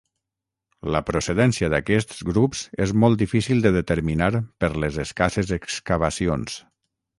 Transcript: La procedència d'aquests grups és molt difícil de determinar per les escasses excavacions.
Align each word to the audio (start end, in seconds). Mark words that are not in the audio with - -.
La 0.95 1.01
procedència 1.09 1.69
d'aquests 1.73 2.23
grups 2.29 2.63
és 2.87 2.95
molt 3.05 3.21
difícil 3.25 3.63
de 3.67 3.73
determinar 3.77 4.33
per 4.65 4.73
les 4.85 5.01
escasses 5.07 5.55
excavacions. 5.63 6.61